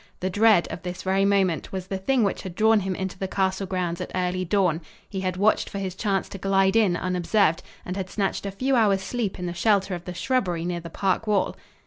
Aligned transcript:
The 0.19 0.31
dread 0.31 0.67
of 0.71 0.81
this 0.81 1.03
very 1.03 1.25
moment 1.25 1.71
was 1.71 1.85
the 1.85 1.99
thing 1.99 2.23
which 2.23 2.41
had 2.41 2.55
drawn 2.55 2.79
him 2.79 2.95
into 2.95 3.19
the 3.19 3.27
castle 3.27 3.67
grounds 3.67 4.01
at 4.01 4.11
early 4.15 4.43
dawn. 4.43 4.81
He 5.07 5.19
had 5.19 5.37
watched 5.37 5.69
for 5.69 5.77
his 5.77 5.93
chance 5.93 6.27
to 6.29 6.39
glide 6.39 6.75
in 6.75 6.97
unobserved, 6.97 7.61
and 7.85 7.95
had 7.95 8.09
snatched 8.09 8.47
a 8.47 8.49
few 8.51 8.75
hours' 8.75 9.01
sleep 9.03 9.37
in 9.37 9.45
the 9.45 9.53
shelter 9.53 9.93
of 9.93 10.05
the 10.05 10.15
shrubbery 10.15 10.65
near 10.65 10.79
the 10.79 10.89
park 10.89 11.27
wall. 11.27 11.55